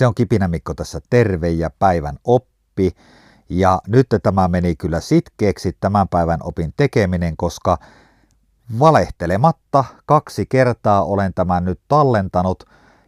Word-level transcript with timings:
Se 0.00 0.06
on 0.06 0.14
Kipinä 0.14 0.48
Mikko 0.48 0.74
tässä 0.74 1.00
terve 1.10 1.50
ja 1.50 1.70
päivän 1.78 2.16
oppi. 2.24 2.92
Ja 3.48 3.80
nyt 3.86 4.06
tämä 4.22 4.48
meni 4.48 4.76
kyllä 4.76 5.00
sitkeeksi 5.00 5.76
tämän 5.80 6.08
päivän 6.08 6.40
opin 6.42 6.74
tekeminen, 6.76 7.36
koska 7.36 7.78
valehtelematta 8.78 9.84
kaksi 10.06 10.46
kertaa 10.46 11.04
olen 11.04 11.34
tämän 11.34 11.64
nyt 11.64 11.80
tallentanut 11.88 12.64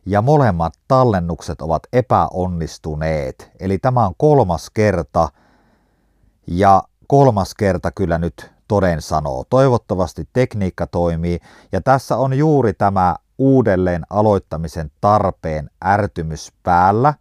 ja 0.07 0.23
molemmat 0.23 0.75
tallennukset 0.89 1.61
ovat 1.61 1.83
epäonnistuneet. 1.93 3.51
Eli 3.61 3.79
tämä 3.79 4.07
on 4.07 4.15
kolmas 4.17 4.71
kerta 4.71 5.29
ja 6.47 6.83
kolmas 7.07 7.55
kerta 7.55 7.91
kyllä 7.93 8.19
nyt 8.19 8.51
toden 8.69 9.03
sanoo. 9.03 9.45
Toivottavasti 9.51 10.29
tekniikka 10.33 10.87
toimii 10.87 11.41
ja 11.73 11.81
tässä 11.81 12.17
on 12.17 12.39
juuri 12.39 12.73
tämä 12.73 13.17
uudelleen 13.39 14.03
aloittamisen 14.11 14.91
tarpeen 15.01 15.71
ärtymys 15.85 16.53
päällä. 16.63 17.15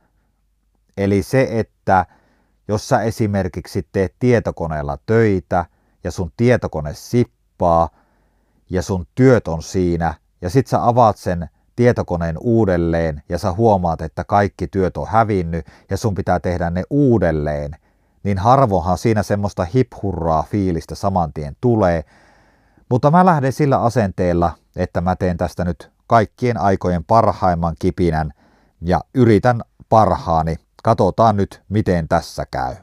Eli 0.98 1.24
se, 1.24 1.48
että 1.52 2.06
jos 2.68 2.90
sä 2.90 3.02
esimerkiksi 3.02 3.88
teet 3.92 4.16
tietokoneella 4.20 4.98
töitä 5.06 5.66
ja 6.04 6.12
sun 6.12 6.32
tietokone 6.38 6.94
sippaa 6.94 7.90
ja 8.70 8.82
sun 8.82 9.08
työt 9.16 9.48
on 9.48 9.64
siinä 9.64 10.14
ja 10.42 10.50
sit 10.50 10.68
sä 10.68 10.88
avaat 10.88 11.18
sen 11.18 11.50
tietokoneen 11.76 12.38
uudelleen 12.40 13.24
ja 13.30 13.38
sä 13.38 13.52
huomaat, 13.52 14.02
että 14.02 14.24
kaikki 14.24 14.68
työt 14.68 14.98
on 14.98 15.08
hävinnyt 15.08 15.66
ja 15.90 15.98
sun 15.98 16.16
pitää 16.16 16.40
tehdä 16.40 16.70
ne 16.70 16.84
uudelleen, 16.90 17.72
niin 18.24 18.38
harvoinhan 18.38 18.98
siinä 18.98 19.24
semmoista 19.24 19.66
hiphurraa 19.66 20.44
fiilistä 20.44 20.96
saman 20.96 21.34
tien 21.34 21.56
tulee. 21.62 22.04
Mutta 22.90 23.12
mä 23.12 23.26
lähden 23.26 23.54
sillä 23.54 23.82
asenteella, 23.82 24.52
että 24.76 25.02
mä 25.02 25.16
teen 25.16 25.38
tästä 25.38 25.66
nyt 25.66 25.92
kaikkien 26.12 26.58
aikojen 26.58 27.04
parhaimman 27.04 27.76
kipinän 27.80 28.32
ja 28.82 29.02
yritän 29.16 29.62
parhaani. 29.90 30.56
Katsotaan 30.84 31.38
nyt, 31.38 31.64
miten 31.70 32.08
tässä 32.08 32.46
käy. 32.52 32.76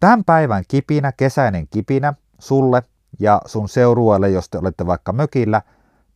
Tämän 0.00 0.24
päivän 0.24 0.64
kipinä, 0.68 1.12
kesäinen 1.12 1.68
kipinä, 1.68 2.14
sulle 2.38 2.82
ja 3.20 3.42
sun 3.46 3.68
seurueelle, 3.68 4.30
jos 4.30 4.48
te 4.48 4.58
olette 4.58 4.86
vaikka 4.86 5.12
mökillä, 5.12 5.62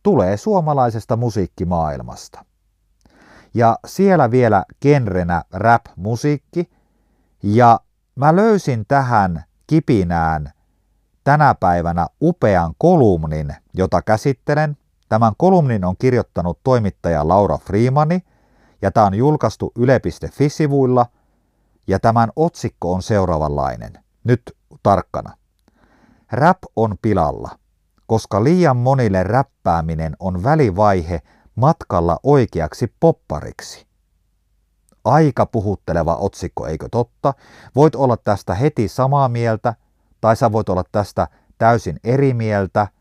tulee 0.03 0.37
suomalaisesta 0.37 1.17
musiikkimaailmasta. 1.17 2.45
Ja 3.53 3.79
siellä 3.87 4.31
vielä 4.31 4.65
genrenä 4.81 5.43
rap-musiikki, 5.53 6.69
ja 7.43 7.79
mä 8.15 8.35
löysin 8.35 8.85
tähän 8.87 9.43
kipinään 9.67 10.51
tänä 11.23 11.55
päivänä 11.55 12.07
upean 12.21 12.73
kolumnin, 12.77 13.55
jota 13.73 14.01
käsittelen 14.01 14.77
Tämän 15.11 15.33
kolumnin 15.37 15.85
on 15.85 15.95
kirjoittanut 15.99 16.59
toimittaja 16.63 17.27
Laura 17.27 17.57
Freemani 17.57 18.19
ja 18.81 18.91
tämä 18.91 19.05
on 19.05 19.13
julkaistu 19.13 19.71
yle.fi-sivuilla 19.75 21.05
ja 21.87 21.99
tämän 21.99 22.31
otsikko 22.35 22.93
on 22.93 23.01
seuraavanlainen. 23.01 23.93
Nyt 24.23 24.41
tarkkana. 24.83 25.37
Rap 26.31 26.57
on 26.75 26.95
pilalla, 27.01 27.49
koska 28.07 28.43
liian 28.43 28.77
monille 28.77 29.23
räppääminen 29.23 30.15
on 30.19 30.43
välivaihe 30.43 31.21
matkalla 31.55 32.19
oikeaksi 32.23 32.93
poppariksi. 32.99 33.87
Aika 35.05 35.45
puhutteleva 35.45 36.15
otsikko, 36.15 36.67
eikö 36.67 36.87
totta? 36.91 37.33
Voit 37.75 37.95
olla 37.95 38.17
tästä 38.17 38.53
heti 38.53 38.87
samaa 38.87 39.29
mieltä, 39.29 39.75
tai 40.21 40.35
sä 40.35 40.51
voit 40.51 40.69
olla 40.69 40.83
tästä 40.91 41.27
täysin 41.57 41.99
eri 42.03 42.33
mieltä– 42.33 42.87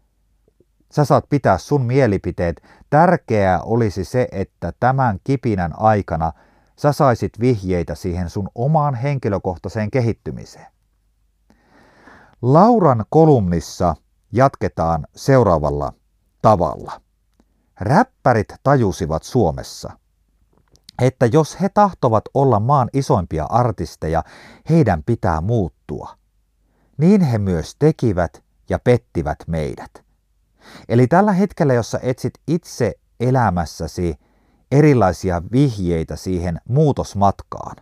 Sä 0.93 1.05
saat 1.05 1.25
pitää 1.29 1.59
sun 1.59 1.83
mielipiteet. 1.83 2.63
Tärkeää 2.91 3.63
olisi 3.63 4.05
se, 4.05 4.29
että 4.33 4.73
tämän 4.81 5.19
kipinän 5.25 5.73
aikana 5.77 6.33
sä 6.77 6.93
saisit 6.93 7.41
vihjeitä 7.41 7.95
siihen 7.95 8.31
sun 8.31 8.49
omaan 8.55 8.95
henkilökohtaiseen 8.95 9.91
kehittymiseen. 9.91 10.67
Lauran 12.43 13.05
kolumnissa 13.11 13.95
jatketaan 14.33 15.07
seuraavalla 15.17 15.93
tavalla. 16.43 17.01
Räppärit 17.81 18.55
tajusivat 18.63 19.23
Suomessa, 19.23 19.93
että 21.03 21.27
jos 21.27 21.61
he 21.61 21.69
tahtovat 21.69 22.25
olla 22.35 22.61
maan 22.61 22.89
isoimpia 22.93 23.45
artisteja, 23.45 24.25
heidän 24.69 25.03
pitää 25.03 25.41
muuttua. 25.41 26.15
Niin 26.99 27.21
he 27.21 27.39
myös 27.39 27.77
tekivät 27.79 28.43
ja 28.69 28.79
pettivät 28.79 29.39
meidät. 29.47 30.10
Eli 30.89 31.07
tällä 31.07 31.33
hetkellä, 31.33 31.75
jossa 31.75 31.99
etsit 32.03 32.35
itse 32.49 32.95
elämässäsi 33.21 34.15
erilaisia 34.73 35.43
vihjeitä 35.53 36.17
siihen 36.17 36.61
muutosmatkaan, 36.69 37.77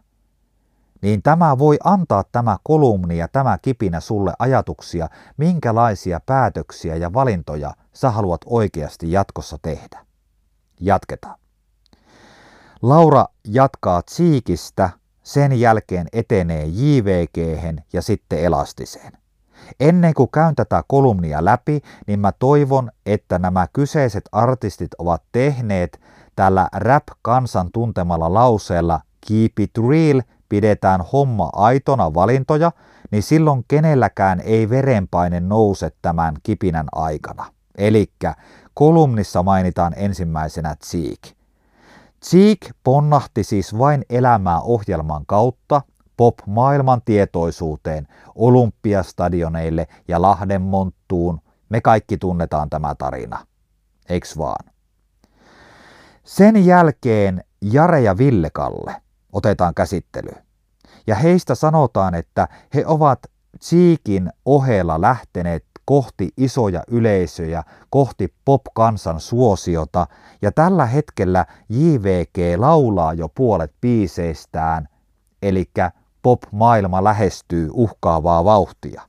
niin 1.03 1.23
tämä 1.23 1.59
voi 1.59 1.77
antaa 1.85 2.25
tämä 2.33 2.57
kolumni 2.63 3.19
ja 3.19 3.29
tämä 3.29 3.59
kipinä 3.63 4.01
sulle 4.01 4.33
ajatuksia, 4.39 5.09
minkälaisia 5.37 6.21
päätöksiä 6.27 6.97
ja 6.97 7.13
valintoja 7.13 7.75
sä 7.93 8.11
haluat 8.11 8.41
oikeasti 8.47 9.13
jatkossa 9.13 9.59
tehdä. 9.63 10.07
Jatketaan. 10.81 11.39
Laura 12.83 13.27
jatkaa 13.45 14.03
Tsiikistä, 14.03 14.91
sen 15.23 15.61
jälkeen 15.61 16.07
etenee 16.13 16.67
JVG 16.67 17.39
ja 17.93 18.03
sitten 18.03 18.39
Elastiseen. 18.39 19.13
Ennen 19.81 20.15
kuin 20.15 20.31
käyn 20.31 20.55
tätä 20.55 20.83
kolumnia 20.87 21.45
läpi, 21.45 21.81
niin 22.07 22.21
mä 22.21 22.33
toivon, 22.33 22.91
että 23.07 23.39
nämä 23.39 23.67
kyseiset 23.73 24.25
artistit 24.33 24.91
ovat 24.99 25.23
tehneet 25.33 26.01
tällä 26.37 26.69
rap-kansan 26.73 27.69
tuntemalla 27.73 28.35
lauseella 28.35 29.01
Keep 29.29 29.59
it 29.59 29.71
real, 29.89 30.23
pidetään 30.49 31.01
homma 31.13 31.51
aitona 31.53 32.15
valintoja, 32.15 32.73
niin 33.11 33.23
silloin 33.23 33.65
kenelläkään 33.69 34.41
ei 34.41 34.71
verenpaine 34.71 35.41
nouse 35.41 35.91
tämän 36.03 36.35
kipinän 36.43 36.87
aikana. 36.93 37.45
Eli 37.79 38.13
kolumnissa 38.75 39.43
mainitaan 39.43 39.93
ensimmäisenä 39.97 40.77
Cheek. 40.85 41.21
Cheek 42.25 42.59
ponnahti 42.85 43.45
siis 43.45 43.79
vain 43.79 44.05
elämää 44.11 44.61
ohjelman 44.61 45.27
kautta 45.27 45.83
pop-maailman 46.19 47.03
tietoisuuteen, 47.05 48.09
olympiastadioneille 48.35 49.87
ja 50.09 50.23
Lahden 50.23 50.63
monttuun. 50.63 51.41
Me 51.69 51.81
kaikki 51.81 52.19
tunnetaan 52.19 52.71
tämä 52.71 52.95
tarina. 52.95 53.47
Eiks 54.09 54.39
vaan? 54.39 54.71
Sen 56.25 56.67
jälkeen 56.67 57.45
Jare 57.63 58.01
ja 58.01 58.19
Villekalle 58.19 58.97
otetaan 59.33 59.75
käsittelyyn. 59.75 60.43
Ja 61.07 61.15
heistä 61.15 61.55
sanotaan, 61.55 62.15
että 62.15 62.49
he 62.75 62.87
ovat 62.87 63.19
Tsiikin 63.59 64.33
ohella 64.45 65.01
lähteneet 65.01 65.65
kohti 65.85 66.29
isoja 66.37 66.83
yleisöjä, 66.89 67.63
kohti 67.91 68.35
pop-kansan 68.45 69.21
suosiota, 69.21 70.07
ja 70.43 70.53
tällä 70.53 70.87
hetkellä 70.87 71.47
JVG 71.69 72.39
laulaa 72.57 73.13
jo 73.13 73.29
puolet 73.29 73.73
biiseistään, 73.81 74.89
eli 75.43 75.71
pop-maailma 76.23 77.05
lähestyy 77.05 77.69
uhkaavaa 77.73 78.45
vauhtia. 78.45 79.03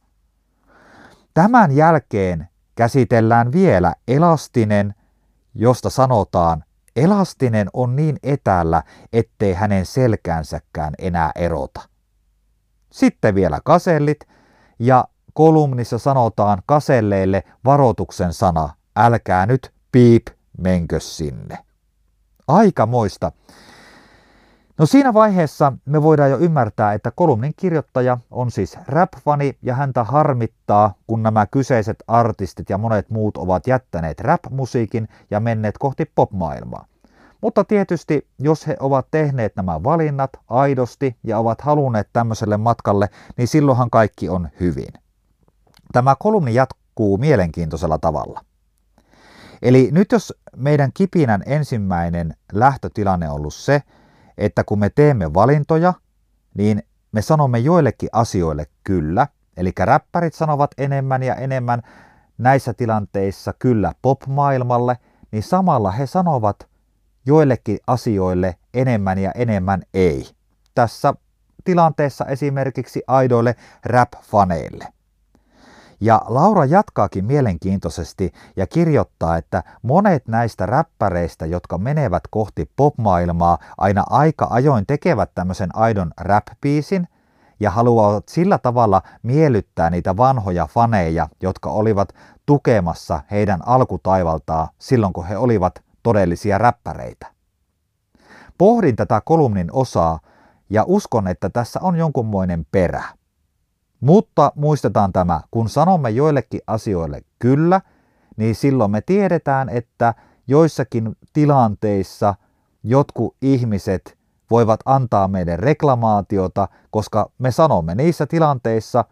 Tämän 1.34 1.72
jälkeen 1.72 2.48
käsitellään 2.76 3.52
vielä 3.52 3.96
elastinen, 4.08 4.96
josta 5.56 5.90
sanotaan, 5.90 6.64
elastinen 6.96 7.68
on 7.74 7.96
niin 7.96 8.20
etäällä, 8.24 8.84
ettei 9.14 9.54
hänen 9.54 9.86
selkänsäkään 9.86 10.94
enää 10.98 11.32
erota. 11.36 11.82
Sitten 12.92 13.36
vielä 13.36 13.60
kasellit, 13.66 14.20
ja 14.80 15.08
kolumnissa 15.34 15.98
sanotaan 15.98 16.62
kaselleille 16.66 17.44
varoituksen 17.66 18.34
sana, 18.34 18.70
älkää 18.96 19.46
nyt 19.46 19.74
piip, 19.92 20.28
menkö 20.58 21.00
sinne. 21.00 21.58
Aikamoista. 22.48 23.32
No 24.80 24.86
siinä 24.86 25.14
vaiheessa 25.14 25.74
me 25.86 26.04
voidaan 26.04 26.32
jo 26.32 26.38
ymmärtää, 26.38 26.94
että 26.94 27.12
kolumnin 27.12 27.54
kirjoittaja 27.58 28.18
on 28.32 28.52
siis 28.52 28.78
rap-fani 28.88 29.58
ja 29.62 29.76
häntä 29.76 30.04
harmittaa, 30.04 30.94
kun 31.08 31.24
nämä 31.24 31.46
kyseiset 31.46 32.04
artistit 32.08 32.70
ja 32.70 32.78
monet 32.78 33.10
muut 33.10 33.38
ovat 33.38 33.68
jättäneet 33.68 34.20
rap-musiikin 34.20 35.08
ja 35.32 35.40
menneet 35.40 35.78
kohti 35.78 36.12
pop-maailmaa. 36.16 36.86
Mutta 37.42 37.64
tietysti, 37.64 38.28
jos 38.40 38.68
he 38.68 38.78
ovat 38.80 39.08
tehneet 39.12 39.56
nämä 39.56 39.84
valinnat 39.84 40.30
aidosti 40.48 41.16
ja 41.24 41.40
ovat 41.40 41.62
halunneet 41.62 42.10
tämmöiselle 42.14 42.58
matkalle, 42.58 43.10
niin 43.38 43.48
silloinhan 43.48 43.90
kaikki 43.90 44.30
on 44.30 44.50
hyvin. 44.60 44.94
Tämä 45.94 46.16
kolumni 46.20 46.54
jatkuu 46.54 47.18
mielenkiintoisella 47.18 47.98
tavalla. 47.98 48.42
Eli 49.62 49.90
nyt 49.92 50.12
jos 50.12 50.34
meidän 50.56 50.92
kipinän 50.94 51.44
ensimmäinen 51.46 52.34
lähtötilanne 52.54 53.30
on 53.30 53.36
ollut 53.36 53.54
se, 53.54 53.84
että 54.40 54.64
kun 54.64 54.80
me 54.80 54.90
teemme 54.90 55.34
valintoja, 55.34 55.94
niin 56.54 56.84
me 57.12 57.22
sanomme 57.22 57.60
joillekin 57.60 58.10
asioille 58.12 58.66
kyllä, 58.84 59.28
eli 59.58 59.72
räppärit 59.80 60.34
sanovat 60.34 60.72
enemmän 60.78 61.24
ja 61.24 61.36
enemmän 61.36 61.82
näissä 62.38 62.74
tilanteissa 62.74 63.54
kyllä 63.60 63.94
pop-maailmalle, 64.02 64.98
niin 65.32 65.44
samalla 65.44 65.92
he 65.92 66.06
sanovat 66.06 66.68
joillekin 67.26 67.80
asioille 67.88 68.56
enemmän 68.74 69.18
ja 69.18 69.32
enemmän 69.36 69.84
ei. 69.94 70.30
Tässä 70.76 71.14
tilanteessa 71.64 72.26
esimerkiksi 72.26 73.02
aidoille 73.08 73.56
rap-faneille. 73.86 74.99
Ja 76.02 76.22
Laura 76.28 76.66
jatkaakin 76.66 77.26
mielenkiintoisesti 77.26 78.32
ja 78.56 78.68
kirjoittaa, 78.68 79.38
että 79.38 79.64
monet 79.82 80.28
näistä 80.28 80.66
räppäreistä, 80.66 81.46
jotka 81.46 81.78
menevät 81.78 82.24
kohti 82.30 82.72
popmaailmaa, 82.76 83.58
aina 83.78 84.04
aika 84.10 84.48
ajoin 84.50 84.86
tekevät 84.86 85.32
tämmöisen 85.36 85.70
aidon 85.76 86.12
rap-biisin 86.22 87.08
ja 87.60 87.72
haluavat 87.72 88.30
sillä 88.30 88.58
tavalla 88.58 89.02
miellyttää 89.24 89.90
niitä 89.90 90.18
vanhoja 90.18 90.66
faneja, 90.66 91.28
jotka 91.42 91.70
olivat 91.70 92.10
tukemassa 92.46 93.22
heidän 93.32 93.60
alkutaivaltaa 93.66 94.70
silloin, 94.80 95.14
kun 95.14 95.26
he 95.26 95.38
olivat 95.38 95.84
todellisia 96.04 96.58
räppäreitä. 96.58 97.28
Pohdin 98.58 98.96
tätä 98.96 99.22
kolumnin 99.26 99.70
osaa 99.72 100.20
ja 100.70 100.84
uskon, 100.88 101.28
että 101.28 101.50
tässä 101.50 101.80
on 101.84 101.96
jonkunmoinen 101.96 102.66
perä. 102.72 103.04
Mutta 104.02 104.52
muistetaan 104.56 105.14
tämä, 105.14 105.42
kun 105.52 105.70
sanomme 105.70 106.10
joillekin 106.10 106.62
asioille 106.68 107.22
kyllä, 107.40 107.82
niin 108.38 108.56
silloin 108.56 108.92
me 108.92 109.02
tiedetään, 109.02 109.70
että 109.70 110.14
joissakin 110.48 111.16
tilanteissa 111.34 112.36
jotkut 112.84 113.36
ihmiset 113.42 114.18
voivat 114.52 114.80
antaa 114.86 115.28
meidän 115.28 115.60
reklamaatiota, 115.60 116.68
koska 116.92 117.32
me 117.38 117.52
sanomme 117.52 117.96
niissä 117.96 118.26
tilanteissa 118.26 119.06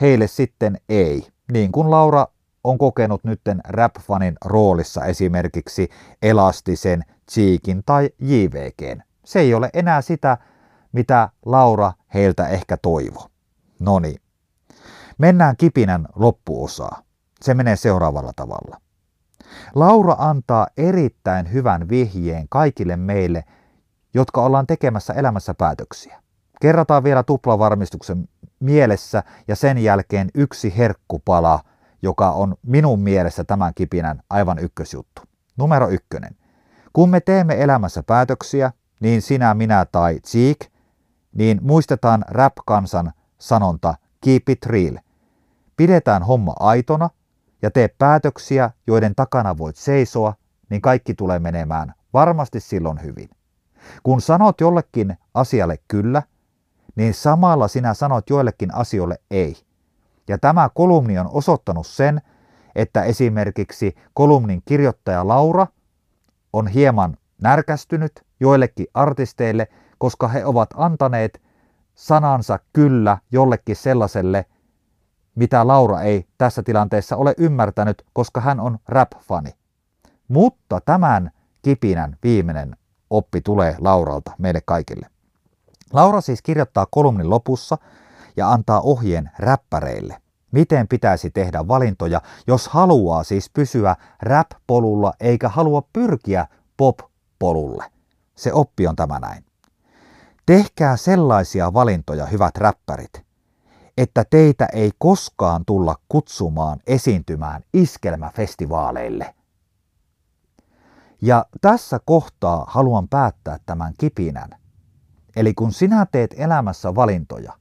heille 0.00 0.26
sitten 0.26 0.80
ei. 0.88 1.26
Niin 1.52 1.72
kuin 1.72 1.90
Laura 1.90 2.26
on 2.64 2.78
kokenut 2.78 3.24
nytten 3.24 3.60
rap-fanin 3.68 4.36
roolissa 4.44 5.04
esimerkiksi 5.04 5.88
Elastisen, 6.22 7.04
Cheekin 7.30 7.82
tai 7.86 8.10
JVGn. 8.18 9.02
Se 9.24 9.40
ei 9.40 9.54
ole 9.54 9.70
enää 9.72 10.02
sitä, 10.02 10.38
mitä 10.92 11.28
Laura 11.46 11.92
heiltä 12.14 12.48
ehkä 12.48 12.76
toivo. 12.76 13.26
No 13.80 13.98
niin. 13.98 14.20
Mennään 15.18 15.56
kipinän 15.56 16.08
loppuosaa. 16.14 17.02
Se 17.42 17.54
menee 17.54 17.76
seuraavalla 17.76 18.32
tavalla. 18.36 18.80
Laura 19.74 20.16
antaa 20.18 20.66
erittäin 20.76 21.52
hyvän 21.52 21.88
vihjeen 21.88 22.46
kaikille 22.48 22.96
meille, 22.96 23.44
jotka 24.14 24.42
ollaan 24.42 24.66
tekemässä 24.66 25.12
elämässä 25.12 25.54
päätöksiä. 25.54 26.22
Kerrataan 26.60 27.04
vielä 27.04 27.22
tuplavarmistuksen 27.22 28.28
mielessä 28.60 29.22
ja 29.48 29.56
sen 29.56 29.78
jälkeen 29.78 30.28
yksi 30.34 30.78
herkkupala, 30.78 31.60
joka 32.02 32.30
on 32.30 32.54
minun 32.62 33.00
mielessä 33.00 33.44
tämän 33.44 33.72
kipinän 33.74 34.22
aivan 34.30 34.58
ykkösjuttu. 34.58 35.22
Numero 35.56 35.88
ykkönen. 35.88 36.36
Kun 36.92 37.10
me 37.10 37.20
teemme 37.20 37.62
elämässä 37.62 38.02
päätöksiä, 38.02 38.72
niin 39.00 39.22
sinä, 39.22 39.54
minä 39.54 39.86
tai 39.92 40.20
Cheek, 40.20 40.58
niin 41.34 41.58
muistetaan 41.62 42.24
rap-kansan 42.28 43.12
sanonta 43.38 43.94
keep 44.24 44.48
it 44.48 44.66
real. 44.66 44.98
Pidetään 45.76 46.22
homma 46.22 46.54
aitona 46.60 47.10
ja 47.62 47.70
tee 47.70 47.88
päätöksiä, 47.88 48.70
joiden 48.86 49.14
takana 49.14 49.58
voit 49.58 49.76
seisoa, 49.76 50.34
niin 50.70 50.82
kaikki 50.82 51.14
tulee 51.14 51.38
menemään 51.38 51.94
varmasti 52.12 52.60
silloin 52.60 53.02
hyvin. 53.02 53.28
Kun 54.02 54.20
sanot 54.20 54.60
jollekin 54.60 55.18
asialle 55.34 55.78
kyllä, 55.88 56.22
niin 56.96 57.14
samalla 57.14 57.68
sinä 57.68 57.94
sanot 57.94 58.30
joillekin 58.30 58.74
asioille 58.74 59.18
ei. 59.30 59.56
Ja 60.28 60.38
tämä 60.38 60.70
kolumni 60.74 61.18
on 61.18 61.28
osoittanut 61.32 61.86
sen, 61.86 62.20
että 62.74 63.02
esimerkiksi 63.02 63.94
kolumnin 64.14 64.62
kirjoittaja 64.64 65.28
Laura 65.28 65.66
on 66.52 66.66
hieman 66.66 67.16
närkästynyt 67.42 68.24
joillekin 68.40 68.86
artisteille, 68.94 69.66
koska 69.98 70.28
he 70.28 70.44
ovat 70.44 70.70
antaneet 70.74 71.42
sanansa 71.98 72.58
kyllä 72.72 73.18
jollekin 73.32 73.76
sellaiselle, 73.76 74.46
mitä 75.34 75.66
Laura 75.66 76.00
ei 76.00 76.26
tässä 76.38 76.62
tilanteessa 76.62 77.16
ole 77.16 77.34
ymmärtänyt, 77.38 78.02
koska 78.12 78.40
hän 78.40 78.60
on 78.60 78.78
rap-fani. 78.88 79.50
Mutta 80.28 80.80
tämän 80.80 81.30
kipinän 81.62 82.16
viimeinen 82.22 82.76
oppi 83.10 83.40
tulee 83.40 83.76
Lauralta 83.78 84.32
meille 84.38 84.60
kaikille. 84.64 85.06
Laura 85.92 86.20
siis 86.20 86.42
kirjoittaa 86.42 86.86
kolumnin 86.90 87.30
lopussa 87.30 87.78
ja 88.36 88.52
antaa 88.52 88.80
ohjeen 88.80 89.30
räppäreille, 89.38 90.22
miten 90.50 90.88
pitäisi 90.88 91.30
tehdä 91.30 91.68
valintoja, 91.68 92.20
jos 92.46 92.68
haluaa 92.68 93.24
siis 93.24 93.50
pysyä 93.50 93.96
rap-polulla 94.22 95.12
eikä 95.20 95.48
halua 95.48 95.82
pyrkiä 95.92 96.46
pop-polulle. 96.76 97.84
Se 98.34 98.52
oppi 98.52 98.86
on 98.86 98.96
tämä 98.96 99.18
näin. 99.18 99.47
Tehkää 100.48 100.96
sellaisia 100.96 101.72
valintoja, 101.72 102.26
hyvät 102.26 102.56
räppärit, 102.56 103.26
että 103.96 104.24
teitä 104.30 104.68
ei 104.72 104.90
koskaan 104.98 105.64
tulla 105.64 105.96
kutsumaan 106.08 106.80
esiintymään 106.86 107.62
iskelmäfestivaaleille. 107.74 109.34
Ja 111.22 111.46
tässä 111.60 112.00
kohtaa 112.04 112.64
haluan 112.68 113.08
päättää 113.08 113.58
tämän 113.66 113.94
kipinän. 113.98 114.50
Eli 115.36 115.54
kun 115.54 115.72
sinä 115.72 116.06
teet 116.06 116.34
elämässä 116.38 116.94
valintoja, 116.94 117.52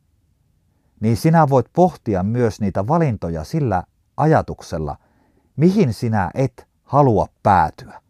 niin 0.99 1.17
sinä 1.17 1.49
voit 1.49 1.65
pohtia 1.73 2.23
myös 2.23 2.61
niitä 2.61 2.87
valintoja 2.87 3.43
sillä 3.43 3.83
ajatuksella, 4.17 4.97
mihin 5.55 5.93
sinä 5.93 6.31
et 6.33 6.67
halua 6.83 7.27
päätyä. 7.43 8.01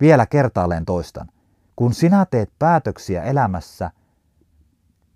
Vielä 0.00 0.26
kertaalleen 0.26 0.84
toistan. 0.84 1.28
Kun 1.80 1.94
sinä 1.94 2.26
teet 2.26 2.52
päätöksiä 2.58 3.22
elämässä 3.22 3.90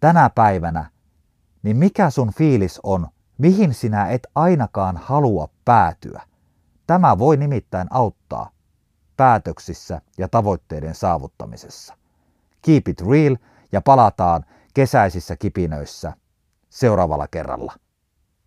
tänä 0.00 0.30
päivänä, 0.30 0.90
niin 1.62 1.76
mikä 1.76 2.10
sun 2.10 2.32
fiilis 2.32 2.80
on, 2.82 3.08
mihin 3.38 3.74
sinä 3.74 4.08
et 4.08 4.26
ainakaan 4.34 4.96
halua 4.96 5.48
päätyä? 5.64 6.22
Tämä 6.86 7.18
voi 7.18 7.36
nimittäin 7.36 7.88
auttaa 7.90 8.50
päätöksissä 9.16 10.00
ja 10.18 10.28
tavoitteiden 10.28 10.94
saavuttamisessa. 10.94 11.94
Keep 12.62 12.88
it 12.88 13.00
real 13.00 13.36
ja 13.72 13.80
palataan 13.80 14.44
kesäisissä 14.74 15.36
kipinöissä 15.36 16.12
seuraavalla 16.68 17.28
kerralla. 17.28 17.72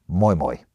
Moi 0.07 0.36
moi! 0.36 0.67